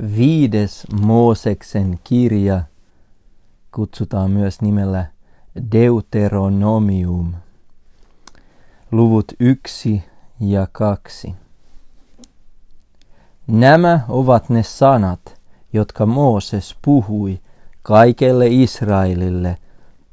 Viides 0.00 0.86
Mooseksen 1.02 2.00
kirja 2.04 2.62
kutsutaan 3.74 4.30
myös 4.30 4.60
nimellä 4.60 5.06
Deuteronomium. 5.72 7.32
Luvut 8.92 9.32
yksi 9.40 10.02
ja 10.40 10.66
kaksi. 10.72 11.34
Nämä 13.46 14.00
ovat 14.08 14.48
ne 14.48 14.62
sanat, 14.62 15.40
jotka 15.72 16.06
Mooses 16.06 16.76
puhui 16.84 17.40
kaikelle 17.82 18.46
Israelille 18.48 19.56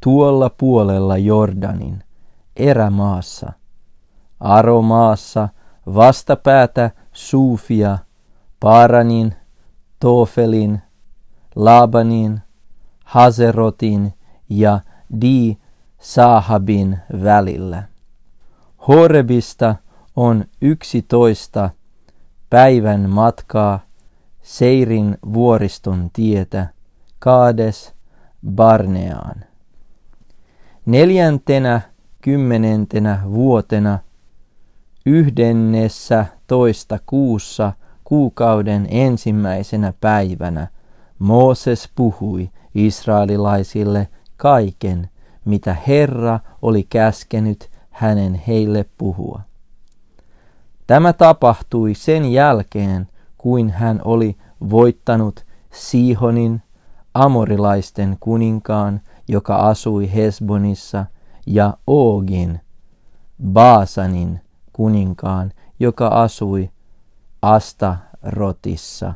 tuolla 0.03 0.49
puolella 0.49 1.17
Jordanin, 1.17 2.03
erämaassa, 2.55 3.53
Aromaassa, 4.39 5.49
vastapäätä 5.85 6.91
Suufia, 7.13 7.97
Paaranin 8.59 9.35
Tofelin, 9.99 10.81
Labanin, 11.55 12.41
Hazerotin 13.03 14.13
ja 14.49 14.79
Di 15.21 15.57
Sahabin 15.99 16.97
välillä. 17.23 17.83
Horebista 18.87 19.75
on 20.15 20.45
yksitoista 20.61 21.69
päivän 22.49 23.09
matkaa 23.09 23.79
Seirin 24.41 25.17
vuoriston 25.33 26.09
tietä 26.13 26.67
Kaades 27.19 27.93
Barneaan. 28.55 29.43
Neljäntenä 30.85 31.81
kymmenentenä 32.21 33.21
vuotena 33.31 33.99
yhdennessä 35.05 36.25
toista 36.47 36.99
kuussa– 37.05 37.73
kuukauden 38.09 38.87
ensimmäisenä 38.89 39.93
päivänä 40.01 40.67
Mooses 41.19 41.89
puhui 41.95 42.49
israelilaisille 42.75 44.07
kaiken, 44.37 45.09
mitä 45.45 45.75
Herra 45.87 46.39
oli 46.61 46.83
käskenyt 46.83 47.69
hänen 47.89 48.41
heille 48.47 48.85
puhua. 48.97 49.41
Tämä 50.87 51.13
tapahtui 51.13 51.95
sen 51.95 52.31
jälkeen, 52.31 53.07
kuin 53.37 53.69
hän 53.69 54.01
oli 54.03 54.37
voittanut 54.69 55.45
Sihonin, 55.71 56.61
amorilaisten 57.13 58.17
kuninkaan, 58.19 59.01
joka 59.27 59.55
asui 59.55 60.13
Hesbonissa, 60.13 61.05
ja 61.47 61.77
Oogin, 61.87 62.59
Baasanin 63.43 64.41
kuninkaan, 64.73 65.51
joka 65.79 66.07
asui 66.07 66.69
Astarotissa, 67.41 69.13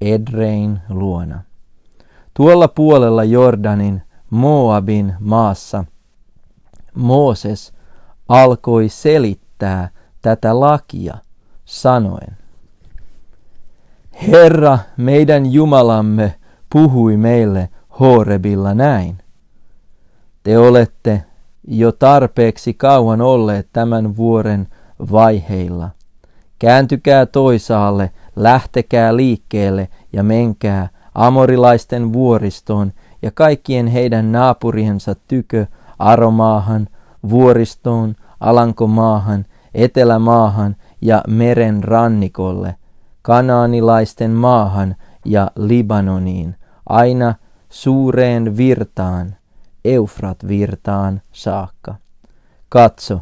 Edrein 0.00 0.80
luona. 0.88 1.42
Tuolla 2.34 2.68
puolella 2.68 3.24
Jordanin 3.24 4.02
Moabin 4.30 5.14
maassa 5.20 5.84
Mooses 6.94 7.72
alkoi 8.28 8.88
selittää 8.88 9.88
tätä 10.22 10.60
lakia 10.60 11.18
sanoen. 11.64 12.36
Herra, 14.28 14.78
meidän 14.96 15.52
Jumalamme, 15.52 16.34
puhui 16.72 17.16
meille 17.16 17.68
Horebilla 18.00 18.74
näin. 18.74 19.18
Te 20.42 20.58
olette 20.58 21.24
jo 21.68 21.92
tarpeeksi 21.92 22.74
kauan 22.74 23.20
olleet 23.20 23.68
tämän 23.72 24.16
vuoren 24.16 24.68
vaiheilla– 25.10 25.90
Kääntykää 26.60 27.26
toisaalle, 27.26 28.10
lähtekää 28.36 29.16
liikkeelle 29.16 29.88
ja 30.12 30.22
menkää 30.22 30.88
amorilaisten 31.14 32.12
vuoristoon 32.12 32.92
ja 33.22 33.30
kaikkien 33.30 33.86
heidän 33.86 34.32
naapuriensa 34.32 35.14
tykö 35.28 35.66
Aromaahan, 35.98 36.88
vuoristoon, 37.30 38.14
Alankomaahan, 38.40 39.46
Etelämaahan 39.74 40.76
ja 41.00 41.22
meren 41.28 41.84
rannikolle, 41.84 42.76
kanaanilaisten 43.22 44.30
maahan 44.30 44.96
ja 45.24 45.50
Libanoniin, 45.56 46.56
aina 46.88 47.34
suureen 47.68 48.56
virtaan, 48.56 49.36
Eufrat-virtaan 49.84 51.20
saakka. 51.32 51.94
Katso, 52.68 53.20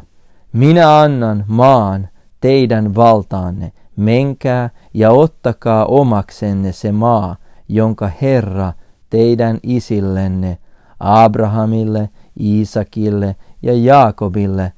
minä 0.53 0.99
annan 0.99 1.43
maan, 1.47 2.09
teidän 2.39 2.95
valtaanne, 2.95 3.71
menkää 3.95 4.69
ja 4.93 5.11
ottakaa 5.11 5.85
omaksenne 5.85 6.71
se 6.71 6.91
maa, 6.91 7.35
jonka 7.69 8.09
Herra 8.21 8.73
teidän 9.09 9.59
isillenne, 9.63 10.57
Abrahamille, 10.99 12.09
Iisakille 12.39 13.35
ja 13.61 13.73
Jaakobille, 13.73 14.73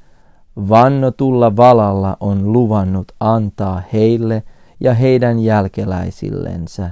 vannotulla 0.69 1.55
valalla 1.55 2.17
on 2.19 2.53
luvannut 2.53 3.11
antaa 3.19 3.81
heille 3.93 4.43
ja 4.79 4.93
heidän 4.93 5.39
jälkeläisillensä. 5.39 6.91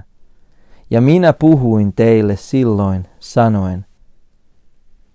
Ja 0.92 1.02
minä 1.02 1.34
puhuin 1.34 1.94
teille 1.94 2.36
silloin 2.36 3.08
sanoen, 3.20 3.86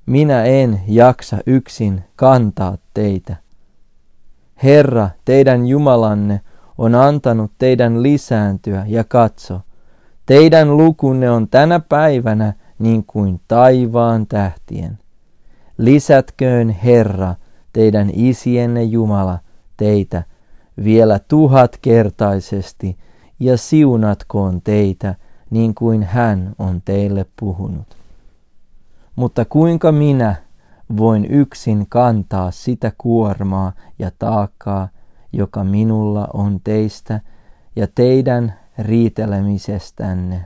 minä 0.06 0.44
en 0.44 0.80
jaksa 0.86 1.38
yksin 1.46 2.04
kantaa 2.16 2.78
teitä. 2.94 3.36
Herra, 4.64 5.10
teidän 5.24 5.66
Jumalanne, 5.66 6.40
on 6.78 6.94
antanut 6.94 7.52
teidän 7.58 8.02
lisääntyä 8.02 8.84
ja 8.88 9.04
katso, 9.04 9.60
teidän 10.26 10.76
lukunne 10.76 11.30
on 11.30 11.48
tänä 11.48 11.80
päivänä 11.80 12.52
niin 12.78 13.04
kuin 13.06 13.40
taivaan 13.48 14.26
tähtien. 14.26 14.98
Lisätköön 15.78 16.70
Herra, 16.70 17.34
teidän 17.72 18.10
isienne 18.12 18.82
Jumala, 18.82 19.38
teitä 19.76 20.22
vielä 20.84 21.18
tuhatkertaisesti 21.18 22.96
ja 23.40 23.56
siunatkoon 23.56 24.62
teitä 24.62 25.14
niin 25.50 25.74
kuin 25.74 26.02
hän 26.02 26.54
on 26.58 26.82
teille 26.84 27.26
puhunut. 27.40 27.96
Mutta 29.16 29.44
kuinka 29.44 29.92
minä, 29.92 30.36
voin 30.96 31.26
yksin 31.30 31.86
kantaa 31.88 32.50
sitä 32.50 32.92
kuormaa 32.98 33.72
ja 33.98 34.10
taakkaa, 34.18 34.88
joka 35.32 35.64
minulla 35.64 36.28
on 36.32 36.60
teistä 36.64 37.20
ja 37.76 37.86
teidän 37.94 38.54
riitelemisestänne. 38.78 40.44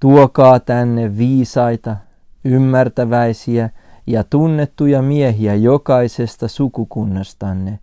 Tuokaa 0.00 0.60
tänne 0.60 1.16
viisaita, 1.18 1.96
ymmärtäväisiä 2.44 3.70
ja 4.06 4.24
tunnettuja 4.24 5.02
miehiä 5.02 5.54
jokaisesta 5.54 6.48
sukukunnastanne, 6.48 7.78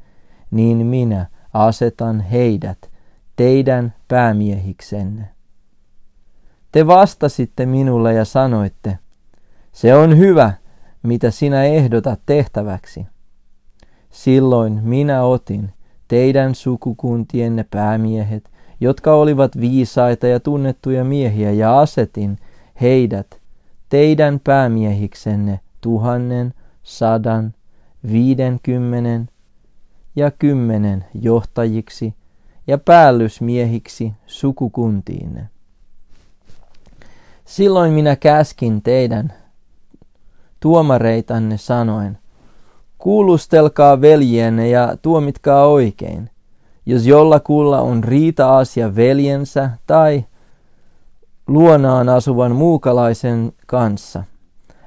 niin 0.52 0.86
minä 0.86 1.26
asetan 1.54 2.22
heidät 2.22 2.90
teidän 3.36 3.94
päämiehiksenne. 4.08 5.30
Te 6.72 6.88
vastasitte 6.88 7.66
minulle 7.66 8.14
ja 8.14 8.26
sanoitte, 8.26 9.00
se 9.80 9.96
on 9.96 10.18
hyvä, 10.18 10.54
mitä 11.04 11.32
sinä 11.32 11.64
ehdotat 11.64 12.20
tehtäväksi. 12.26 13.06
Silloin 14.10 14.80
minä 14.84 15.24
otin 15.24 15.74
teidän 16.08 16.56
sukukuntienne 16.56 17.66
päämiehet, 17.72 18.50
jotka 18.80 19.14
olivat 19.14 19.60
viisaita 19.60 20.28
ja 20.28 20.40
tunnettuja 20.40 21.04
miehiä, 21.04 21.52
ja 21.52 21.80
asetin 21.80 22.38
heidät 22.82 23.40
teidän 23.90 24.40
päämiehiksenne 24.44 25.60
tuhannen, 25.82 26.54
sadan, 26.84 27.54
viidenkymmenen 28.12 29.30
ja 30.16 30.32
kymmenen 30.32 31.06
johtajiksi 31.22 32.14
ja 32.68 32.78
päällysmiehiksi 32.78 34.14
sukukuntiinne. 34.26 35.50
Silloin 37.46 37.94
minä 37.94 38.16
käskin 38.16 38.82
teidän 38.82 39.34
tuomareitanne 40.60 41.58
sanoen, 41.58 42.18
kuulustelkaa 42.98 44.02
veljienne 44.02 44.70
ja 44.70 44.98
tuomitkaa 45.02 45.68
oikein. 45.68 46.30
Jos 46.86 47.06
jollakulla 47.06 47.82
on 47.82 48.04
riita-asia 48.04 48.96
veljensä 48.96 49.70
tai 49.88 50.26
luonaan 51.48 52.10
asuvan 52.10 52.56
muukalaisen 52.56 53.52
kanssa, 53.68 54.24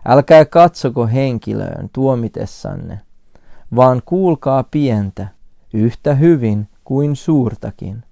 älkää 0.08 0.44
katsoko 0.44 1.06
henkilöön 1.06 1.90
tuomitessanne, 1.92 3.00
vaan 3.76 4.02
kuulkaa 4.04 4.62
pientä 4.62 5.28
yhtä 5.74 6.14
hyvin 6.14 6.68
kuin 6.84 7.16
suurtakin. 7.16 8.04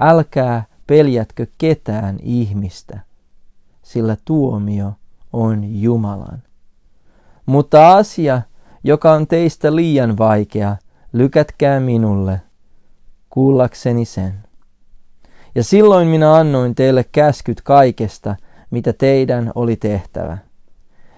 Älkää 0.00 0.64
peljätkö 0.86 1.46
ketään 1.58 2.18
ihmistä, 2.22 3.00
sillä 3.82 4.16
tuomio 4.24 4.92
on 5.32 5.82
Jumalan. 5.82 6.45
Mutta 7.46 7.96
asia, 7.96 8.42
joka 8.84 9.12
on 9.12 9.26
teistä 9.26 9.76
liian 9.76 10.18
vaikea, 10.18 10.76
lykätkää 11.12 11.80
minulle, 11.80 12.40
kuullakseni 13.30 14.04
sen. 14.04 14.34
Ja 15.54 15.64
silloin 15.64 16.08
minä 16.08 16.34
annoin 16.34 16.74
teille 16.74 17.04
käskyt 17.12 17.62
kaikesta, 17.62 18.36
mitä 18.70 18.92
teidän 18.92 19.52
oli 19.54 19.76
tehtävä. 19.76 20.38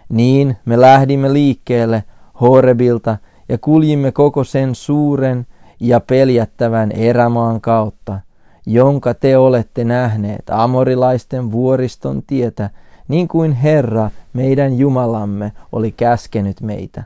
Niin 0.09 0.57
me 0.65 0.81
lähdimme 0.81 1.33
liikkeelle 1.33 2.05
Horebilta 2.41 3.17
ja 3.49 3.59
kuljimme 3.59 4.13
koko 4.13 4.45
sen 4.45 4.75
suuren 4.75 5.47
ja 5.81 6.01
peljättävän 6.01 6.93
erämaan 6.93 7.61
kautta, 7.61 8.21
jonka 8.67 9.15
te 9.15 9.37
olette 9.39 9.85
nähneet 9.85 10.51
amorilaisten 10.51 11.53
vuoriston 11.53 12.23
tietä, 12.27 12.71
niin 13.09 13.29
kuin 13.29 13.53
Herra, 13.53 14.11
meidän 14.33 14.79
Jumalamme, 14.79 15.53
oli 15.73 15.93
käskenyt 15.93 16.61
meitä. 16.61 17.05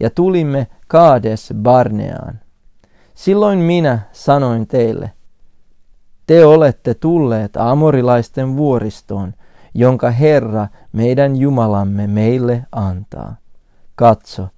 Ja 0.00 0.10
tulimme 0.10 0.66
Kaades 0.88 1.54
Barneaan. 1.62 2.40
Silloin 3.14 3.58
minä 3.58 3.98
sanoin 4.12 4.66
teille, 4.66 5.12
te 6.26 6.46
olette 6.46 6.94
tulleet 6.94 7.56
amorilaisten 7.56 8.56
vuoristoon, 8.56 9.34
jonka 9.74 10.10
Herra, 10.10 10.66
meidän 10.92 11.36
Jumalamme, 11.36 12.06
meille 12.06 12.66
antaa. 12.72 13.36
Katso, 13.94 14.48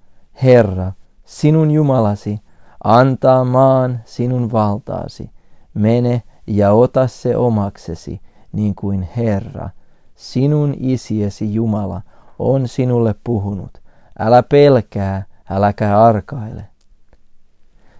Herra, 0.43 0.91
sinun 1.25 1.71
Jumalasi, 1.71 2.39
antaa 2.83 3.43
maan 3.43 4.01
sinun 4.05 4.51
valtaasi. 4.51 5.31
Mene 5.73 6.23
ja 6.47 6.71
ota 6.71 7.07
se 7.07 7.37
omaksesi, 7.37 8.21
niin 8.51 8.75
kuin 8.75 9.09
Herra, 9.17 9.69
sinun 10.15 10.73
isiesi 10.79 11.53
Jumala, 11.53 12.01
on 12.39 12.67
sinulle 12.67 13.15
puhunut. 13.23 13.81
Älä 14.19 14.43
pelkää, 14.43 15.25
äläkä 15.49 16.01
arkaile. 16.01 16.65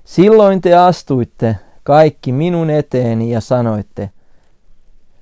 Silloin 0.04 0.62
te 0.62 0.76
astuitte 0.76 1.58
kaikki 1.84 2.32
minun 2.32 2.70
eteeni 2.70 3.32
ja 3.32 3.42
sanoitte, 3.42 4.10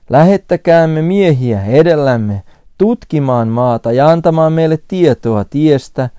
lähettäkäämme 0.09 1.01
miehiä 1.01 1.65
edellämme 1.65 2.43
tutkimaan 2.77 3.47
maata 3.47 3.91
ja 3.91 4.09
antamaan 4.09 4.53
meille 4.53 4.79
tietoa 4.88 5.43
tiestä, 5.43 6.09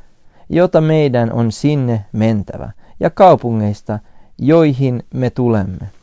jota 0.49 0.81
meidän 0.81 1.33
on 1.33 1.53
sinne 1.53 2.05
mentävä, 2.13 2.71
ja 3.01 3.11
kaupungeista, 3.11 3.99
joihin 4.39 5.03
me 5.15 5.31
tulemme. 5.31 6.02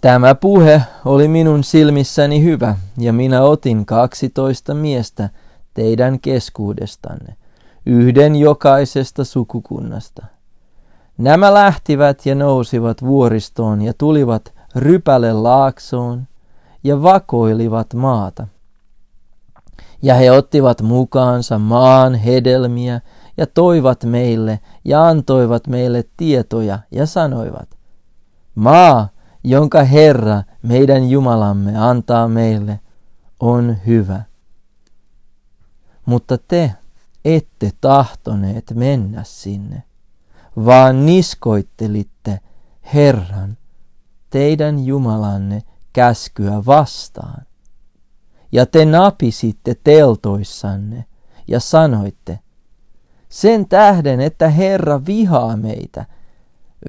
Tämä 0.00 0.34
puhe 0.34 0.82
oli 1.04 1.28
minun 1.28 1.64
silmissäni 1.64 2.42
hyvä, 2.42 2.76
ja 2.98 3.12
minä 3.12 3.42
otin 3.42 3.86
kaksitoista 3.86 4.74
miestä 4.74 5.28
teidän 5.74 6.20
keskuudestanne, 6.20 7.36
yhden 7.86 8.36
jokaisesta 8.36 9.24
sukukunnasta. 9.24 10.26
Nämä 11.18 11.54
lähtivät 11.54 12.26
ja 12.26 12.34
nousivat 12.34 13.02
vuoristoon 13.02 13.82
ja 13.82 13.92
tulivat 13.98 14.54
rypäle 14.76 15.32
laaksoon 15.32 16.28
ja 16.84 17.02
vakoilivat 17.02 17.94
maata. 17.94 18.46
Ja 20.02 20.14
he 20.14 20.30
ottivat 20.30 20.82
mukaansa 20.82 21.58
maan 21.58 22.14
hedelmiä 22.14 23.00
ja 23.36 23.46
toivat 23.46 24.04
meille 24.04 24.60
ja 24.84 25.06
antoivat 25.06 25.66
meille 25.66 26.04
tietoja 26.16 26.78
ja 26.90 27.06
sanoivat, 27.06 27.68
maa, 28.54 29.08
jonka 29.44 29.82
Herra, 29.82 30.42
meidän 30.62 31.10
Jumalamme, 31.10 31.78
antaa 31.78 32.28
meille, 32.28 32.80
on 33.40 33.76
hyvä. 33.86 34.22
Mutta 36.06 36.38
te 36.38 36.72
ette 37.24 37.70
tahtoneet 37.80 38.72
mennä 38.74 39.24
sinne, 39.24 39.82
vaan 40.56 41.06
niskoittelitte 41.06 42.40
Herran, 42.94 43.58
teidän 44.30 44.84
Jumalanne, 44.84 45.62
käskyä 45.92 46.62
vastaan. 46.66 47.42
Ja 48.52 48.66
te 48.66 48.84
napisitte 48.84 49.74
teltoissanne 49.84 51.04
ja 51.48 51.60
sanoitte, 51.60 52.38
sen 53.28 53.68
tähden, 53.68 54.20
että 54.20 54.48
Herra 54.48 55.06
vihaa 55.06 55.56
meitä, 55.56 56.06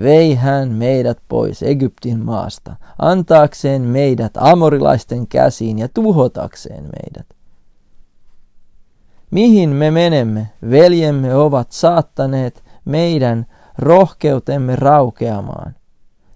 vei 0.02 0.36
hän 0.36 0.70
meidät 0.70 1.18
pois 1.28 1.64
Egyptin 1.64 2.20
maasta, 2.20 2.76
antaakseen 3.00 3.82
meidät 3.82 4.32
amorilaisten 4.38 5.28
käsiin 5.28 5.80
ja 5.80 5.88
tuhotakseen 5.94 6.84
meidät. 6.84 7.28
Mihin 9.32 9.70
me 9.70 9.92
menemme, 9.92 10.50
veljemme 10.70 11.36
ovat 11.36 11.72
saattaneet 11.72 12.64
meidän 12.86 13.46
rohkeutemme 13.78 14.76
raukeamaan. 14.76 15.76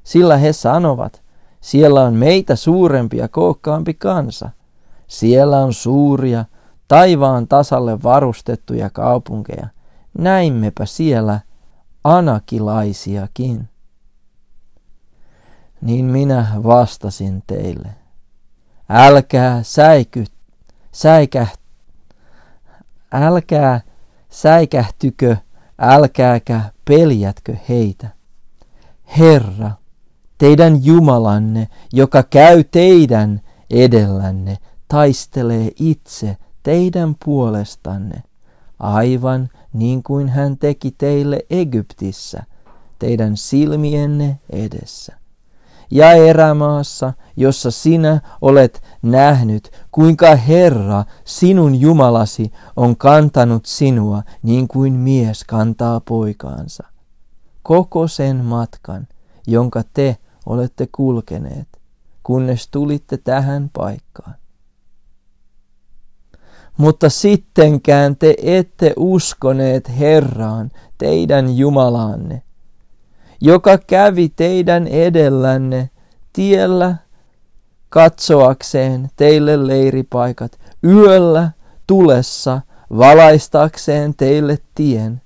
Sillä 0.04 0.38
he 0.38 0.54
sanovat, 0.54 1.22
siellä 1.62 2.02
on 2.02 2.13
meitä 2.13 2.56
suurempi 2.56 3.18
ja 3.18 3.28
kookkaampi 3.28 3.94
kansa. 3.94 4.50
Siellä 5.07 5.57
on 5.57 5.74
suuria, 5.74 6.46
taivaan 6.88 7.48
tasalle 7.48 8.04
varustettuja 8.04 8.90
kaupunkeja. 8.90 9.68
Näimmepä 10.18 10.86
siellä 10.86 11.40
anakilaisiakin. 12.06 13.69
Niin 15.81 16.06
minä 16.06 16.48
vastasin 16.63 17.44
teille. 17.48 17.90
Älkää 18.90 19.63
säiky, 19.63 20.25
säikäht, 20.92 21.60
älkää 23.12 23.81
säikähtykö, 24.30 25.38
älkääkä 25.80 26.62
peljätkö 26.86 27.56
heitä. 27.69 28.07
Herra, 29.18 29.72
teidän 30.38 30.86
Jumalanne, 30.86 31.68
joka 31.94 32.24
käy 32.24 32.63
teidän 32.63 33.42
edellänne, 33.69 34.57
taistelee 34.88 35.72
itse 35.80 36.38
teidän 36.63 37.16
puolestanne, 37.25 38.24
aivan 38.80 39.50
niin 39.74 40.04
kuin 40.04 40.30
hän 40.30 40.57
teki 40.57 40.92
teille 40.92 41.39
Egyptissä, 41.50 42.44
teidän 43.00 43.38
silmienne 43.38 44.39
edessä. 44.50 45.13
Ja 45.92 46.12
erämaassa, 46.12 47.13
jossa 47.38 47.72
sinä 47.72 48.22
olet 48.42 48.83
nähnyt, 49.01 49.72
kuinka 49.92 50.36
Herra, 50.36 51.04
sinun 51.25 51.75
Jumalasi, 51.75 52.51
on 52.75 52.98
kantanut 52.98 53.66
sinua 53.66 54.24
niin 54.44 54.68
kuin 54.68 54.94
mies 54.94 55.44
kantaa 55.44 56.00
poikaansa. 56.00 56.83
Koko 57.63 58.07
sen 58.07 58.45
matkan, 58.45 59.07
jonka 59.48 59.83
te 59.94 60.18
olette 60.45 60.88
kulkeneet, 60.92 61.68
kunnes 62.23 62.68
tulitte 62.68 63.18
tähän 63.18 63.69
paikkaan. 63.73 64.35
Mutta 66.77 67.09
sittenkään 67.09 68.15
te 68.15 68.35
ette 68.41 68.94
uskoneet 68.97 69.99
Herraan, 69.99 70.71
teidän 70.97 71.57
Jumalaanne, 71.57 72.41
joka 73.41 73.77
kävi 73.77 74.29
teidän 74.29 74.87
edellänne 74.87 75.89
tiellä 76.33 76.95
katsoakseen 77.89 79.09
teille 79.15 79.67
leiripaikat, 79.67 80.59
yöllä 80.83 81.51
tulessa 81.87 82.61
valaistakseen 82.97 84.15
teille 84.15 84.57
tien, 84.75 85.21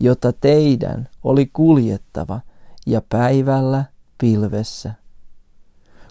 jota 0.00 0.32
teidän 0.32 1.08
oli 1.24 1.50
kuljettava, 1.52 2.40
ja 2.86 3.02
päivällä 3.08 3.84
pilvessä. 4.18 5.01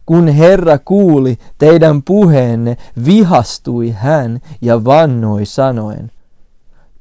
Kun 0.05 0.27
Herra 0.27 0.77
kuuli 0.77 1.37
teidän 1.57 2.03
puheenne, 2.03 2.77
vihastui 3.05 3.91
hän 3.91 4.39
ja 4.61 4.85
vannoi 4.85 5.45
sanoen, 5.45 6.11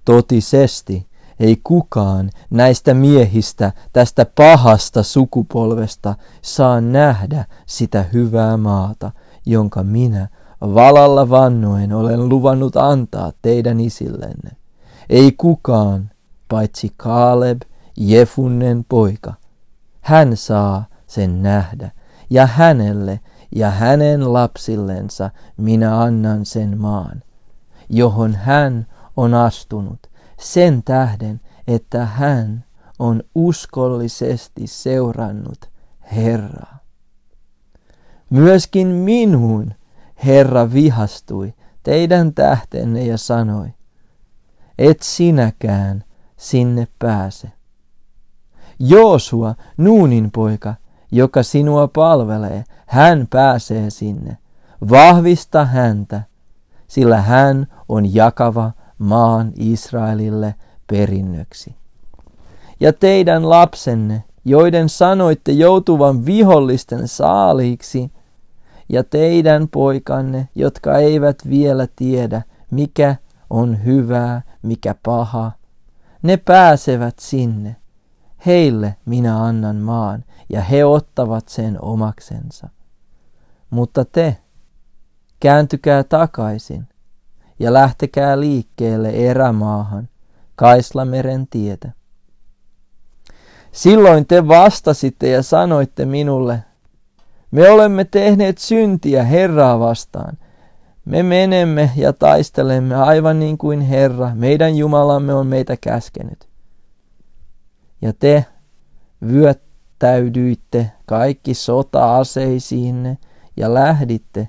totisesti 0.04 1.06
ei 1.40 1.60
kukaan 1.64 2.30
näistä 2.50 2.94
miehistä 2.94 3.72
tästä 3.92 4.26
pahasta 4.34 5.02
sukupolvesta 5.02 6.14
saa 6.42 6.80
nähdä 6.80 7.44
sitä 7.66 8.04
hyvää 8.12 8.56
maata, 8.56 9.10
jonka 9.46 9.82
minä 9.82 10.28
valalla 10.60 11.30
vannoen 11.30 11.92
olen 11.92 12.28
luvannut 12.28 12.76
antaa 12.76 13.32
teidän 13.42 13.80
isillenne. 13.80 14.50
Ei 15.10 15.32
kukaan, 15.32 16.10
paitsi 16.48 16.92
Kaaleb, 16.96 17.62
Jefunnen 17.96 18.84
poika. 18.88 19.34
Hän 20.00 20.36
saa 20.36 20.84
sen 21.06 21.42
nähdä, 21.42 21.90
ja 22.30 22.46
hänelle 22.46 23.20
ja 23.54 23.70
hänen 23.70 24.32
lapsillensa 24.32 25.30
minä 25.56 26.00
annan 26.02 26.46
sen 26.46 26.78
maan, 26.78 27.22
johon 27.88 28.34
hän 28.34 28.86
on 29.16 29.34
astunut, 29.34 30.06
sen 30.40 30.82
tähden, 30.82 31.40
että 31.66 32.06
hän 32.06 32.64
on 32.98 33.22
uskollisesti 33.34 34.66
seurannut 34.66 35.70
Herraa. 36.16 36.78
Myöskin 38.30 38.86
minuun 38.86 39.74
Herra 40.24 40.72
vihastui 40.72 41.54
teidän 41.82 42.34
tähtenne 42.34 43.04
ja 43.04 43.18
sanoi, 43.18 43.68
et 44.78 45.02
sinäkään 45.02 46.04
sinne 46.36 46.88
pääse. 46.98 47.52
Joosua, 48.78 49.54
Nuunin 49.76 50.30
poika, 50.30 50.74
joka 51.10 51.42
sinua 51.42 51.88
palvelee, 51.88 52.64
hän 52.86 53.26
pääsee 53.30 53.90
sinne. 53.90 54.38
Vahvista 54.90 55.64
häntä, 55.64 56.22
sillä 56.88 57.20
hän 57.20 57.66
on 57.88 58.14
jakava 58.14 58.72
maan 58.98 59.52
Israelille 59.56 60.54
perinnöksi. 60.86 61.74
Ja 62.80 62.92
teidän 62.92 63.50
lapsenne, 63.50 64.24
joiden 64.44 64.88
sanoitte 64.88 65.52
joutuvan 65.52 66.26
vihollisten 66.26 67.08
saaliiksi, 67.08 68.12
ja 68.88 69.04
teidän 69.04 69.68
poikanne, 69.68 70.48
jotka 70.54 70.98
eivät 70.98 71.38
vielä 71.48 71.86
tiedä, 71.96 72.42
mikä 72.70 73.16
on 73.50 73.84
hyvää, 73.84 74.42
mikä 74.62 74.94
paha, 75.02 75.52
ne 76.22 76.36
pääsevät 76.36 77.18
sinne. 77.18 77.76
Heille 78.46 78.96
minä 79.06 79.44
annan 79.44 79.76
maan, 79.76 80.24
ja 80.50 80.60
he 80.60 80.84
ottavat 80.84 81.48
sen 81.48 81.78
omaksensa. 81.82 82.68
Mutta 83.70 84.04
te, 84.04 84.36
kääntykää 85.40 86.04
takaisin 86.04 86.88
ja 87.58 87.72
lähtekää 87.72 88.40
liikkeelle 88.40 89.10
erämaahan, 89.10 90.08
Kaislameren 90.56 91.46
tietä. 91.46 91.92
Silloin 93.72 94.26
te 94.26 94.48
vastasitte 94.48 95.28
ja 95.28 95.42
sanoitte 95.42 96.06
minulle, 96.06 96.64
me 97.50 97.70
olemme 97.70 98.04
tehneet 98.04 98.58
syntiä 98.58 99.22
Herraa 99.24 99.78
vastaan. 99.78 100.38
Me 101.04 101.22
menemme 101.22 101.90
ja 101.96 102.12
taistelemme 102.12 102.94
aivan 102.94 103.38
niin 103.38 103.58
kuin 103.58 103.80
Herra, 103.80 104.30
meidän 104.34 104.76
Jumalamme 104.76 105.34
on 105.34 105.46
meitä 105.46 105.76
käskenyt. 105.76 106.48
Ja 108.02 108.12
te 108.12 108.44
vyöttäydyitte 110.00 110.92
kaikki 111.06 111.54
sota-aseisiinne 111.54 113.18
ja 113.56 113.74
lähditte 113.74 114.48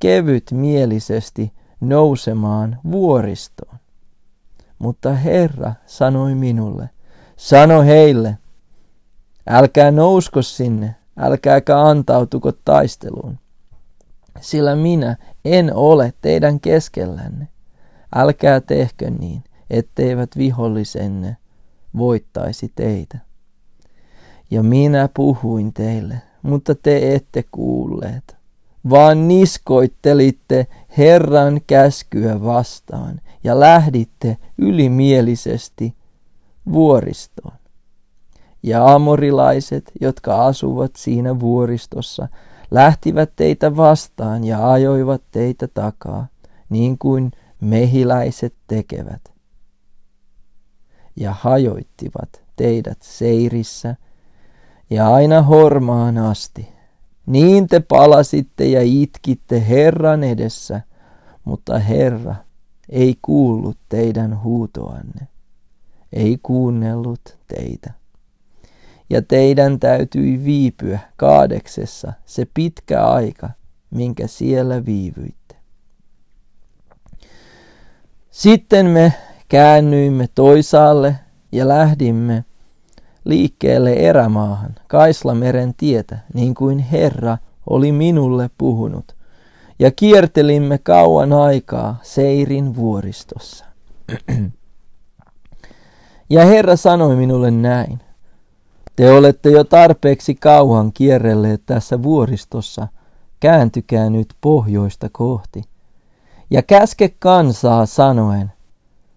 kevyt 0.00 0.50
mielisesti 0.50 1.52
nousemaan 1.80 2.78
vuoristoon. 2.90 3.78
Mutta 4.78 5.14
Herra 5.14 5.74
sanoi 5.86 6.34
minulle, 6.34 6.90
sano 7.36 7.82
heille, 7.82 8.38
älkää 9.46 9.90
nousko 9.90 10.42
sinne, 10.42 10.94
älkääkä 11.16 11.80
antautuko 11.80 12.52
taisteluun, 12.52 13.38
sillä 14.40 14.76
minä 14.76 15.16
en 15.44 15.74
ole 15.74 16.12
teidän 16.20 16.60
keskellänne. 16.60 17.48
Älkää 18.14 18.60
tehkö 18.60 19.10
niin, 19.10 19.44
etteivät 19.70 20.30
vihollisenne 20.36 21.36
voittaisi 21.96 22.72
teitä. 22.74 23.31
Ja 24.52 24.62
minä 24.62 25.08
puhuin 25.14 25.72
teille, 25.72 26.22
mutta 26.42 26.74
te 26.74 27.14
ette 27.14 27.44
kuulleet, 27.50 28.36
vaan 28.90 29.28
niskoittelitte 29.28 30.66
Herran 30.98 31.60
käskyä 31.66 32.44
vastaan 32.44 33.20
ja 33.44 33.60
lähditte 33.60 34.36
ylimielisesti 34.58 35.94
vuoristoon. 36.72 37.56
Ja 38.62 38.94
amorilaiset, 38.94 39.92
jotka 40.00 40.46
asuvat 40.46 40.90
siinä 40.96 41.40
vuoristossa, 41.40 42.28
lähtivät 42.70 43.32
teitä 43.36 43.76
vastaan 43.76 44.44
ja 44.44 44.70
ajoivat 44.70 45.22
teitä 45.30 45.68
takaa, 45.68 46.26
niin 46.68 46.98
kuin 46.98 47.30
mehiläiset 47.60 48.54
tekevät. 48.66 49.32
Ja 51.16 51.32
hajoittivat 51.32 52.42
teidät 52.56 52.98
seirissä 53.02 53.96
ja 54.92 55.14
aina 55.14 55.42
hormaan 55.42 56.18
asti. 56.18 56.68
Niin 57.26 57.68
te 57.68 57.80
palasitte 57.80 58.64
ja 58.64 58.80
itkitte 58.82 59.68
Herran 59.68 60.24
edessä, 60.24 60.80
mutta 61.44 61.78
Herra 61.78 62.34
ei 62.88 63.18
kuullut 63.22 63.78
teidän 63.88 64.42
huutoanne, 64.42 65.28
ei 66.12 66.38
kuunnellut 66.42 67.38
teitä. 67.48 67.92
Ja 69.10 69.22
teidän 69.22 69.80
täytyi 69.80 70.44
viipyä 70.44 70.98
kaadeksessa 71.16 72.12
se 72.24 72.46
pitkä 72.54 73.06
aika, 73.06 73.50
minkä 73.90 74.26
siellä 74.26 74.86
viivyitte. 74.86 75.56
Sitten 78.30 78.86
me 78.86 79.12
käännyimme 79.48 80.28
toisaalle 80.34 81.16
ja 81.52 81.68
lähdimme 81.68 82.44
liikkeelle 83.24 83.92
erämaahan, 83.92 84.74
Kaislameren 84.86 85.74
tietä, 85.74 86.18
niin 86.34 86.54
kuin 86.54 86.78
Herra 86.78 87.38
oli 87.70 87.92
minulle 87.92 88.50
puhunut, 88.58 89.16
ja 89.78 89.90
kiertelimme 89.90 90.78
kauan 90.78 91.32
aikaa 91.32 91.98
Seirin 92.02 92.76
vuoristossa. 92.76 93.64
ja 96.30 96.44
Herra 96.44 96.76
sanoi 96.76 97.16
minulle 97.16 97.50
näin, 97.50 98.00
te 98.96 99.12
olette 99.12 99.50
jo 99.50 99.64
tarpeeksi 99.64 100.34
kauan 100.34 100.92
kierrelleet 100.92 101.62
tässä 101.66 102.02
vuoristossa, 102.02 102.88
kääntykää 103.40 104.10
nyt 104.10 104.34
pohjoista 104.40 105.08
kohti. 105.12 105.62
Ja 106.50 106.62
käske 106.62 107.08
kansaa 107.18 107.86
sanoen, 107.86 108.52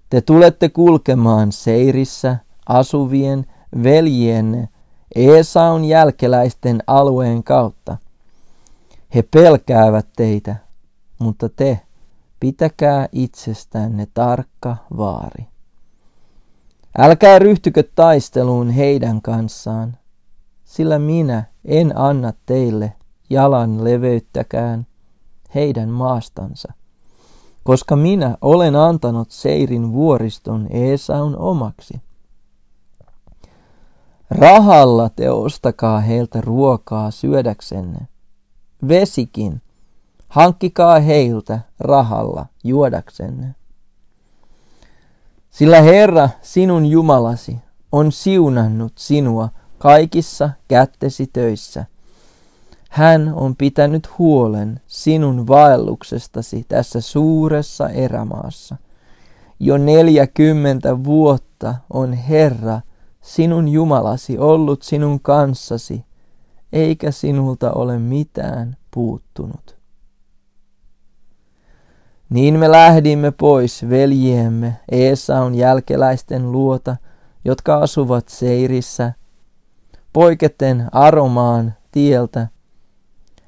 te 0.10 0.22
tulette 0.22 0.70
kulkemaan 0.70 1.52
Seirissä 1.52 2.38
asuvien 2.70 3.46
veljienne 3.84 4.70
Esaun 5.16 5.86
jälkeläisten 5.86 6.84
alueen 6.88 7.44
kautta. 7.44 7.98
He 9.16 9.22
pelkäävät 9.22 10.08
teitä, 10.16 10.56
mutta 11.20 11.50
te 11.50 11.80
pitäkää 12.40 13.10
itsestänne 13.12 14.08
tarkka 14.14 14.78
vaari. 14.98 15.46
Älkää 16.98 17.40
ryhtykö 17.40 17.84
taisteluun 17.96 18.70
heidän 18.70 19.22
kanssaan, 19.22 19.98
sillä 20.66 21.00
minä 21.00 21.44
en 21.66 21.98
anna 21.98 22.34
teille 22.46 22.94
jalan 23.30 23.84
leveyttäkään 23.84 24.88
heidän 25.56 25.90
maastansa, 25.90 26.74
koska 27.64 27.96
minä 27.96 28.38
olen 28.42 28.76
antanut 28.76 29.32
Seirin 29.32 29.92
vuoriston 29.94 30.68
Esaun 30.72 31.38
omaksi. 31.38 32.02
Rahalla 34.30 35.10
te 35.10 35.32
ostakaa 35.32 36.00
heiltä 36.00 36.42
ruokaa 36.42 37.12
syödäksenne. 37.12 38.08
Vesikin, 38.88 39.62
hankkikaa 40.28 41.00
heiltä 41.00 41.60
rahalla 41.80 42.46
juodaksenne. 42.64 43.56
Sillä 45.50 45.82
Herra, 45.82 46.30
sinun 46.42 46.86
Jumalasi, 46.86 47.58
on 47.92 48.12
siunannut 48.12 48.94
sinua 48.98 49.50
kaikissa 49.78 50.50
kättesi 50.68 51.28
töissä. 51.34 51.86
Hän 52.90 53.34
on 53.36 53.56
pitänyt 53.56 54.18
huolen 54.18 54.82
sinun 54.88 55.48
vaelluksestasi 55.48 56.66
tässä 56.68 57.02
suuressa 57.02 57.90
erämaassa. 57.90 58.76
Jo 59.60 59.78
neljäkymmentä 59.78 61.04
vuotta 61.04 61.76
on 61.90 62.14
Herra 62.14 62.82
sinun 63.26 63.68
Jumalasi 63.68 64.38
ollut 64.38 64.82
sinun 64.82 65.20
kanssasi, 65.20 66.06
eikä 66.74 67.12
sinulta 67.12 67.72
ole 67.72 68.00
mitään 68.00 68.78
puuttunut. 68.92 69.78
Niin 72.30 72.60
me 72.60 72.72
lähdimme 72.72 73.32
pois 73.32 73.90
veljiemme 73.90 74.80
Esaun 74.92 75.56
jälkeläisten 75.56 76.52
luota, 76.52 76.96
jotka 77.46 77.78
asuvat 77.78 78.30
Seirissä, 78.30 79.14
poiketen 80.14 80.90
Aromaan 80.92 81.74
tieltä, 81.92 82.48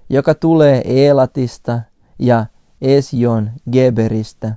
joka 0.09 0.35
tulee 0.35 0.81
Eelatista 0.85 1.81
ja 2.19 2.45
Esjon 2.81 3.51
Geberistä. 3.71 4.55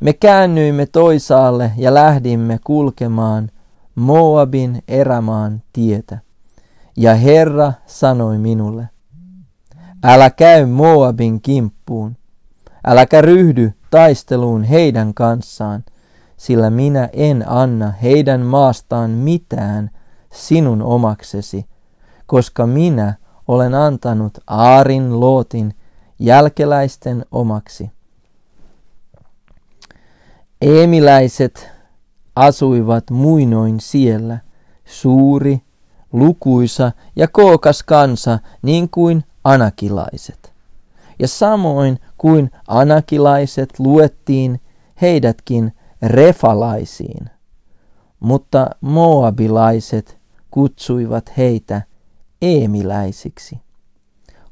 Me 0.00 0.12
käännyimme 0.12 0.86
toisaalle 0.86 1.72
ja 1.76 1.94
lähdimme 1.94 2.58
kulkemaan 2.64 3.50
Moabin 4.00 4.82
erämaan 4.88 5.62
tietä. 5.72 6.18
Ja 6.96 7.14
Herra 7.14 7.72
sanoi 7.86 8.38
minulle, 8.38 8.88
älä 10.04 10.30
käy 10.30 10.66
Moabin 10.66 11.40
kimppuun, 11.40 12.16
äläkä 12.86 13.20
ryhdy 13.20 13.72
taisteluun 13.90 14.64
heidän 14.64 15.14
kanssaan, 15.14 15.84
sillä 16.36 16.70
minä 16.70 17.08
en 17.12 17.44
anna 17.48 17.90
heidän 17.90 18.40
maastaan 18.40 19.10
mitään 19.10 19.90
sinun 20.32 20.82
omaksesi, 20.82 21.66
koska 22.26 22.66
minä 22.66 23.14
olen 23.48 23.74
antanut 23.74 24.38
Aarin 24.46 25.20
Lootin 25.20 25.74
jälkeläisten 26.18 27.24
omaksi. 27.30 27.90
Eemiläiset 30.60 31.79
asuivat 32.36 33.10
muinoin 33.10 33.80
siellä, 33.80 34.38
suuri, 34.84 35.60
lukuisa 36.12 36.92
ja 37.16 37.28
kookas 37.28 37.82
kansa 37.82 38.38
niin 38.62 38.90
kuin 38.90 39.24
anakilaiset. 39.44 40.52
Ja 41.18 41.28
samoin 41.28 41.98
kuin 42.18 42.50
anakilaiset 42.68 43.78
luettiin 43.78 44.60
heidätkin 45.02 45.72
refalaisiin, 46.02 47.30
mutta 48.20 48.70
moabilaiset 48.80 50.18
kutsuivat 50.50 51.32
heitä 51.36 51.82
eemiläisiksi. 52.42 53.58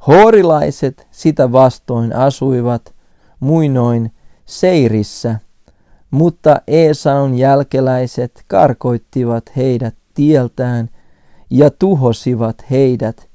Horilaiset 0.06 1.08
sitä 1.10 1.52
vastoin 1.52 2.16
asuivat 2.16 2.94
muinoin 3.40 4.12
Seirissä, 4.46 5.38
mutta 6.10 6.60
Esaun 6.66 7.34
jälkeläiset 7.34 8.44
karkoittivat 8.46 9.44
heidät 9.56 9.94
tieltään 10.14 10.88
ja 11.50 11.70
tuhosivat 11.70 12.70
heidät 12.70 13.28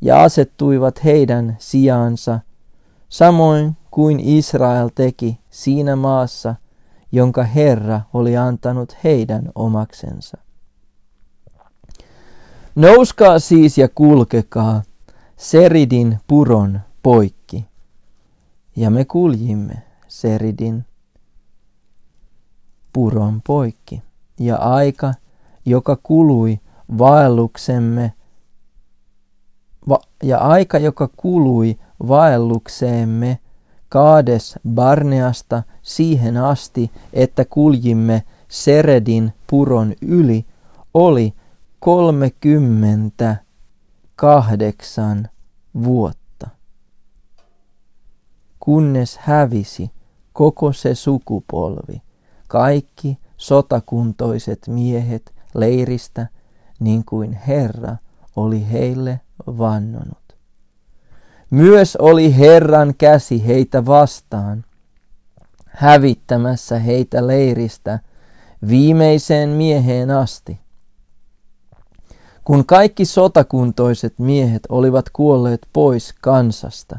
ja 0.00 0.22
asettuivat 0.22 1.04
heidän 1.04 1.56
sijaansa, 1.58 2.40
samoin 3.08 3.76
kuin 3.90 4.20
Israel 4.20 4.88
teki 4.94 5.38
siinä 5.50 5.96
maassa, 5.96 6.54
jonka 7.12 7.42
Herra 7.42 8.00
oli 8.14 8.36
antanut 8.36 8.96
heidän 9.04 9.50
omaksensa. 9.54 10.38
Nouskaa 12.74 13.38
siis 13.38 13.78
ja 13.78 13.88
kulkekaa 13.88 14.82
Seridin 15.36 16.18
puron 16.26 16.80
poikki. 17.02 17.66
Ja 18.76 18.90
me 18.90 19.04
kuljimme 19.04 19.82
Seridin 20.08 20.84
puron 22.92 23.42
poikki. 23.46 24.02
Ja 24.40 24.56
aika, 24.56 25.14
joka 25.66 25.96
kului 26.02 26.60
vaelluksemme, 26.98 28.12
va, 29.88 29.98
ja 30.22 30.38
aika, 30.38 30.78
joka 30.78 31.08
kului 31.16 31.78
vaellukseemme 32.08 33.38
Kaades 33.88 34.58
Barneasta 34.68 35.62
siihen 35.82 36.36
asti, 36.36 36.90
että 37.12 37.44
kuljimme 37.44 38.22
Seredin 38.48 39.32
puron 39.46 39.94
yli, 40.02 40.44
oli 40.94 41.34
kolmekymmentä 41.78 43.36
kahdeksan 44.16 45.28
vuotta, 45.82 46.48
kunnes 48.60 49.18
hävisi 49.18 49.90
koko 50.32 50.72
se 50.72 50.94
sukupolvi, 50.94 52.02
kaikki 52.50 53.18
sotakuntoiset 53.36 54.58
miehet 54.66 55.34
leiristä, 55.54 56.26
niin 56.80 57.04
kuin 57.04 57.32
Herra 57.32 57.96
oli 58.36 58.70
heille 58.72 59.20
vannonut. 59.46 60.36
Myös 61.50 61.96
oli 61.96 62.36
Herran 62.38 62.94
käsi 62.98 63.46
heitä 63.46 63.86
vastaan, 63.86 64.64
hävittämässä 65.66 66.78
heitä 66.78 67.26
leiristä 67.26 67.98
viimeiseen 68.68 69.48
mieheen 69.48 70.10
asti. 70.10 70.60
Kun 72.44 72.66
kaikki 72.66 73.04
sotakuntoiset 73.04 74.18
miehet 74.18 74.62
olivat 74.68 75.10
kuolleet 75.12 75.66
pois 75.72 76.14
kansasta, 76.20 76.98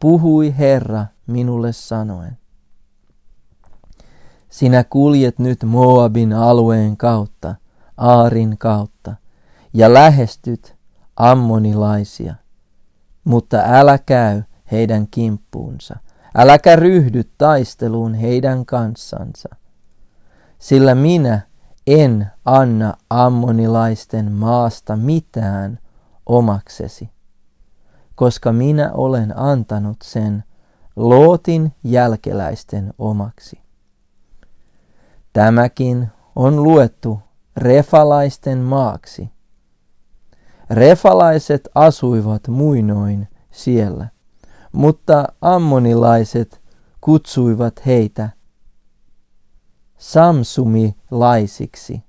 puhui 0.00 0.54
Herra 0.58 1.06
minulle 1.26 1.72
sanoen. 1.72 2.38
Sinä 4.50 4.84
kuljet 4.84 5.38
nyt 5.38 5.64
Moabin 5.64 6.32
alueen 6.32 6.96
kautta, 6.96 7.54
Aarin 7.96 8.58
kautta, 8.58 9.14
ja 9.74 9.94
lähestyt 9.94 10.76
ammonilaisia, 11.16 12.34
mutta 13.24 13.62
älä 13.64 13.98
käy 13.98 14.42
heidän 14.72 15.08
kimppuunsa, 15.10 15.96
äläkä 16.34 16.76
ryhdy 16.76 17.24
taisteluun 17.38 18.14
heidän 18.14 18.66
kanssansa, 18.66 19.48
sillä 20.58 20.94
minä 20.94 21.40
en 21.86 22.26
anna 22.44 22.94
ammonilaisten 23.10 24.32
maasta 24.32 24.96
mitään 24.96 25.78
omaksesi, 26.26 27.10
koska 28.14 28.52
minä 28.52 28.92
olen 28.92 29.38
antanut 29.38 29.96
sen 30.02 30.44
Lootin 30.96 31.72
jälkeläisten 31.84 32.94
omaksi. 32.98 33.67
Tämäkin 35.38 36.08
on 36.36 36.62
luettu 36.62 37.20
refalaisten 37.56 38.58
maaksi. 38.58 39.28
Refalaiset 40.70 41.68
asuivat 41.74 42.48
muinoin 42.48 43.28
siellä, 43.50 44.08
mutta 44.72 45.24
ammonilaiset 45.40 46.60
kutsuivat 47.00 47.86
heitä 47.86 48.30
samsumilaisiksi. 49.98 52.02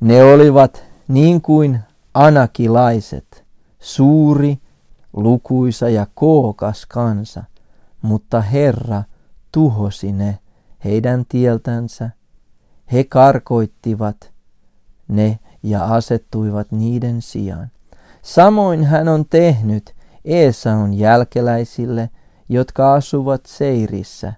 Ne 0.00 0.24
olivat 0.24 0.84
niin 1.08 1.42
kuin 1.42 1.80
anakilaiset, 2.14 3.44
suuri, 3.80 4.58
lukuisa 5.12 5.88
ja 5.88 6.06
kookas 6.14 6.86
kansa, 6.86 7.44
mutta 8.02 8.40
Herra 8.40 9.02
tuhosi 9.52 10.12
ne 10.12 10.38
heidän 10.84 11.24
tieltänsä. 11.28 12.10
He 12.92 13.04
karkoittivat 13.04 14.32
ne 15.08 15.38
ja 15.62 15.84
asettuivat 15.84 16.72
niiden 16.72 17.22
sijaan. 17.22 17.70
Samoin 18.22 18.84
hän 18.84 19.08
on 19.08 19.24
tehnyt 19.30 19.94
Esaun 20.24 20.94
jälkeläisille, 20.94 22.10
jotka 22.48 22.94
asuvat 22.94 23.46
Seirissä, 23.46 24.32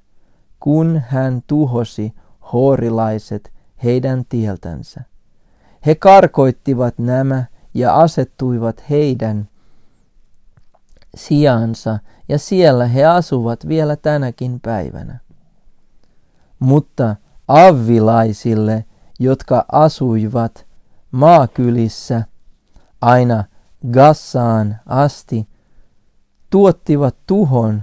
kun 0.60 1.02
hän 1.08 1.42
tuhosi 1.46 2.12
horilaiset 2.52 3.52
heidän 3.84 4.24
tieltänsä. 4.28 5.00
He 5.86 5.94
karkoittivat 5.94 6.98
nämä 6.98 7.44
ja 7.74 7.96
asettuivat 7.96 8.84
heidän 8.90 9.48
sijansa, 11.16 11.98
ja 12.28 12.38
siellä 12.38 12.86
he 12.86 13.04
asuvat 13.04 13.68
vielä 13.68 13.96
tänäkin 13.96 14.60
päivänä. 14.60 15.18
Mutta 16.62 17.16
avvilaisille, 17.48 18.84
jotka 19.18 19.64
asuivat 19.72 20.66
maakylissä 21.10 22.22
aina 23.00 23.44
Gassaan 23.92 24.76
asti, 24.86 25.48
tuottivat 26.50 27.16
tuhon 27.26 27.82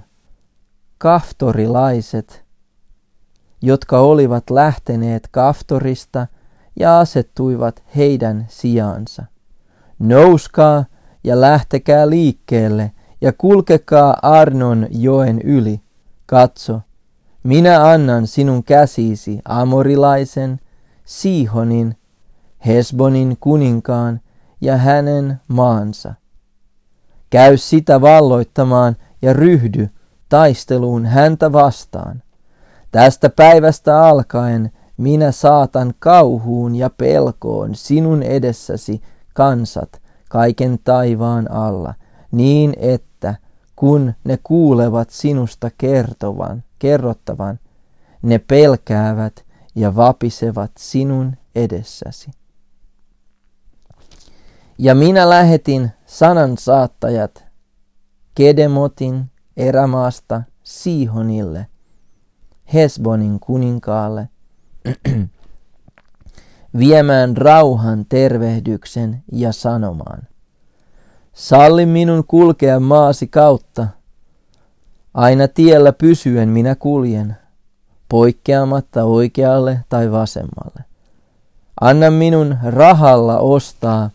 kaftorilaiset, 0.98 2.46
jotka 3.62 4.00
olivat 4.00 4.50
lähteneet 4.50 5.28
Kaftorista 5.32 6.28
ja 6.80 7.00
asettuivat 7.00 7.84
heidän 7.96 8.46
sijaansa. 8.50 9.26
Nouskaa 10.00 10.86
ja 11.24 11.42
lähtekää 11.42 12.10
liikkeelle 12.10 12.92
ja 13.22 13.34
kulkekaa 13.34 14.18
Arnon 14.22 14.88
joen 14.90 15.42
yli. 15.42 15.82
Katso, 16.26 16.82
minä 17.44 17.90
annan 17.90 18.28
sinun 18.28 18.64
käsisi 18.64 19.40
amorilaisen, 19.46 20.60
Sihonin, 21.06 21.96
Hesbonin 22.66 23.38
kuninkaan 23.40 24.22
ja 24.62 24.78
hänen 24.78 25.42
maansa. 25.48 26.14
Käy 27.30 27.58
sitä 27.58 28.02
valloittamaan 28.02 28.96
ja 29.22 29.34
ryhdy 29.34 29.90
taisteluun 30.30 31.06
häntä 31.06 31.52
vastaan. 31.52 32.24
Tästä 32.92 33.30
päivästä 33.30 34.04
alkaen 34.04 34.72
minä 34.98 35.32
saatan 35.32 35.94
kauhuun 36.00 36.76
ja 36.76 36.90
pelkoon 36.90 37.76
sinun 37.76 38.24
edessäsi 38.24 39.02
kansat 39.34 40.02
kaiken 40.30 40.80
taivaan 40.84 41.52
alla, 41.52 41.94
niin 42.32 42.74
että 42.78 43.36
kun 43.80 44.14
ne 44.24 44.38
kuulevat 44.44 45.10
sinusta 45.10 45.70
kertovan, 45.78 46.64
kerrottavan, 46.80 47.60
ne 48.22 48.40
pelkäävät 48.40 49.46
ja 49.76 49.96
vapisevat 49.96 50.72
sinun 50.78 51.38
edessäsi. 51.56 52.32
Ja 54.78 54.96
minä 54.96 55.30
lähetin 55.30 55.90
sanan 56.06 56.58
saattajat 56.58 57.44
Kedemotin 58.36 59.32
erämaasta 59.58 60.42
Sihonille– 60.64 61.68
Hesbonin 62.74 63.40
kuninkaalle 63.40 64.30
viemään 66.80 67.38
rauhan 67.38 68.06
tervehdyksen 68.10 69.24
ja 69.32 69.52
sanomaan. 69.52 70.28
Salli 71.40 71.86
minun 71.86 72.24
kulkea 72.28 72.80
maasi 72.80 73.28
kautta. 73.28 73.88
Aina 75.14 75.48
tiellä 75.48 75.94
pysyen 75.94 76.50
minä 76.50 76.76
kuljen, 76.76 77.38
poikkeamatta 78.10 79.04
oikealle 79.04 79.80
tai 79.90 80.12
vasemmalle. 80.12 80.84
Anna 81.82 82.12
minun 82.12 82.58
rahalla 82.64 83.38
ostaa 83.38 84.10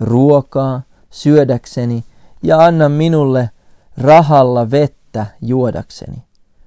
ruokaa 0.00 0.82
syödäkseni 1.10 2.04
ja 2.42 2.58
anna 2.58 2.88
minulle 2.88 3.50
rahalla 3.98 4.70
vettä 4.70 5.26
juodakseni. 5.42 6.22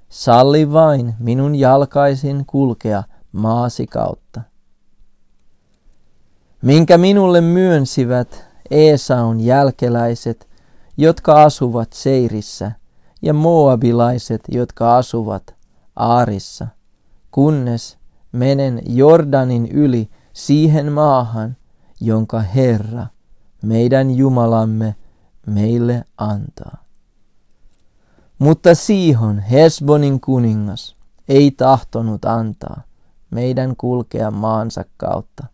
Salli 0.09 0.73
vain 0.73 1.15
minun 1.19 1.55
jalkaisin 1.55 2.43
kulkea 2.47 3.03
maasi 3.31 3.87
kautta. 3.87 4.41
Minkä 6.61 6.97
minulle 6.97 7.41
myönsivät 7.41 8.52
Esaun 8.73 9.39
jälkeläiset, 9.39 10.47
jotka 10.97 11.43
asuvat 11.43 11.93
Seirissä, 11.93 12.71
ja 13.21 13.33
Moabilaiset, 13.33 14.41
jotka 14.49 14.97
asuvat 14.97 15.55
Aarissa, 15.95 16.67
kunnes 17.31 17.97
menen 18.31 18.81
Jordanin 18.85 19.67
yli 19.67 20.09
siihen 20.33 20.91
maahan, 20.91 21.57
jonka 22.01 22.39
Herra, 22.39 23.05
meidän 23.61 24.11
Jumalamme, 24.11 24.95
meille 25.47 26.03
antaa. 26.17 26.83
Mutta 28.39 28.75
Siihon, 28.75 29.39
Hesbonin 29.39 30.21
kuningas, 30.21 30.95
ei 31.27 31.51
tahtonut 31.51 32.25
antaa 32.25 32.81
meidän 33.29 33.75
kulkea 33.75 34.31
maansa 34.31 34.85
kautta, 34.97 35.47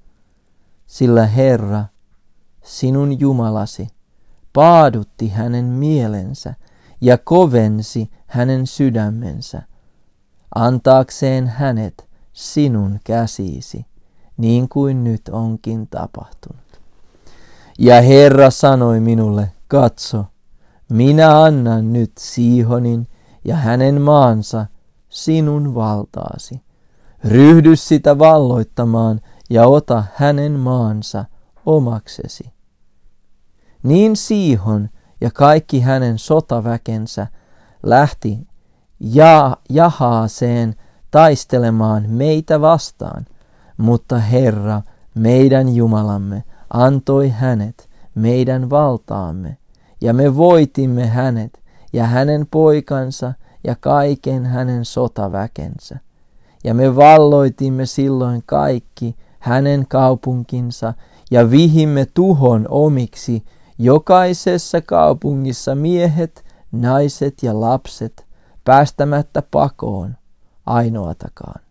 sillä 0.88 1.25
Herra, 1.25 1.86
sinun 2.69 3.19
Jumalasi, 3.19 3.88
paadutti 4.53 5.29
hänen 5.29 5.65
mielensä 5.65 6.53
ja 7.01 7.17
kovensi 7.17 8.12
hänen 8.27 8.67
sydämensä, 8.67 9.62
antaakseen 10.55 11.47
hänet 11.47 12.08
sinun 12.34 12.99
käsisi, 13.03 13.86
niin 14.38 14.69
kuin 14.69 15.03
nyt 15.03 15.21
onkin 15.32 15.88
tapahtunut. 15.88 16.82
Ja 17.79 18.01
Herra 18.01 18.49
sanoi 18.49 18.99
minulle, 18.99 19.51
katso, 19.67 20.25
minä 20.89 21.43
annan 21.43 21.93
nyt 21.93 22.12
Siihonin 22.19 23.08
ja 23.45 23.55
hänen 23.55 24.01
maansa 24.01 24.65
sinun 25.10 25.75
valtaasi. 25.75 26.62
Ryhdy 27.23 27.75
sitä 27.75 28.19
valloittamaan 28.19 29.21
ja 29.49 29.67
ota 29.67 30.03
hänen 30.15 30.51
maansa 30.51 31.25
omaksesi. 31.65 32.58
Niin 33.83 34.15
Siihon 34.15 34.89
ja 35.21 35.31
kaikki 35.31 35.79
hänen 35.79 36.17
sotaväkensä 36.17 37.27
lähti 37.83 38.47
ja 38.99 39.57
Jahaaseen 39.69 40.75
taistelemaan 41.11 42.09
meitä 42.09 42.61
vastaan, 42.61 43.25
mutta 43.77 44.19
Herra, 44.19 44.81
meidän 45.15 45.75
Jumalamme, 45.75 46.43
antoi 46.69 47.29
hänet 47.29 47.89
meidän 48.15 48.69
valtaamme, 48.69 49.57
ja 50.01 50.13
me 50.13 50.35
voitimme 50.35 51.07
hänet 51.07 51.59
ja 51.93 52.05
hänen 52.05 52.47
poikansa 52.51 53.33
ja 53.63 53.75
kaiken 53.75 54.45
hänen 54.45 54.85
sotaväkensä. 54.85 55.99
Ja 56.63 56.73
me 56.73 56.95
valloitimme 56.95 57.85
silloin 57.85 58.43
kaikki 58.45 59.15
hänen 59.39 59.85
kaupunkinsa 59.87 60.93
ja 61.31 61.51
vihimme 61.51 62.07
tuhon 62.13 62.65
omiksi 62.69 63.43
jokaisessa 63.79 64.81
kaupungissa 64.81 65.75
miehet, 65.75 66.45
naiset 66.71 67.43
ja 67.43 67.59
lapset 67.59 68.27
päästämättä 68.63 69.41
pakoon 69.41 70.17
ainoatakaan. 70.65 71.61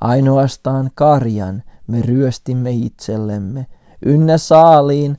Ainoastaan 0.00 0.90
karjan 0.94 1.62
me 1.86 2.02
ryöstimme 2.02 2.70
itsellemme, 2.70 3.66
ynnä 4.02 4.38
saaliin 4.38 5.18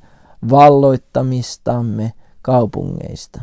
valloittamistamme 0.49 2.13
kaupungeista. 2.41 3.41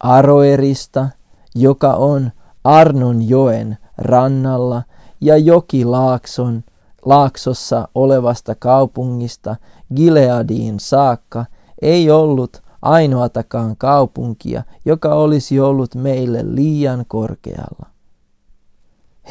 Aroerista, 0.00 1.08
joka 1.54 1.94
on 1.94 2.32
Arnon 2.64 3.28
joen 3.28 3.78
rannalla 3.98 4.82
ja 5.20 5.36
Jokilaakson 5.36 6.64
laaksossa 7.04 7.88
olevasta 7.94 8.54
kaupungista 8.54 9.56
Gileadiin 9.96 10.80
saakka, 10.80 11.44
ei 11.82 12.10
ollut 12.10 12.62
ainoatakaan 12.82 13.76
kaupunkia, 13.76 14.62
joka 14.84 15.14
olisi 15.14 15.60
ollut 15.60 15.94
meille 15.94 16.40
liian 16.44 17.04
korkealla. 17.08 17.86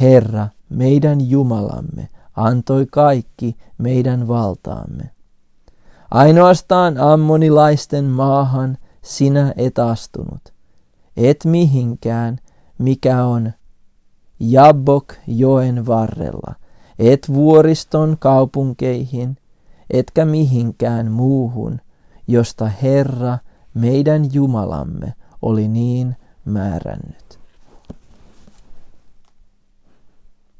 Herra, 0.01 0.47
meidän 0.69 1.29
Jumalamme, 1.29 2.09
antoi 2.35 2.87
kaikki 2.91 3.57
meidän 3.77 4.27
valtaamme. 4.27 5.09
Ainoastaan 6.11 6.97
ammonilaisten 6.97 8.05
maahan 8.05 8.77
sinä 9.01 9.53
et 9.57 9.79
astunut, 9.79 10.53
et 11.17 11.45
mihinkään, 11.45 12.37
mikä 12.77 13.23
on 13.23 13.51
Jabbok 14.39 15.13
joen 15.27 15.85
varrella, 15.85 16.55
et 17.11 17.33
vuoriston 17.33 18.17
kaupunkeihin, 18.19 19.37
etkä 19.89 20.25
mihinkään 20.25 21.11
muuhun, 21.11 21.81
josta 22.27 22.67
Herra, 22.67 23.37
meidän 23.73 24.33
Jumalamme, 24.33 25.13
oli 25.41 25.67
niin 25.67 26.15
määrännyt. 26.45 27.42